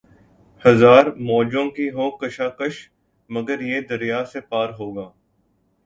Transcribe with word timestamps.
ہزار 0.61 1.05
موجوں 1.19 1.65
کی 1.71 1.89
ہو 1.89 2.09
کشاکش 2.17 2.75
مگر 3.29 3.61
یہ 3.61 3.81
دریا 3.89 4.23
سے 4.25 4.41
پار 4.41 4.69
ہوگا 4.79 5.09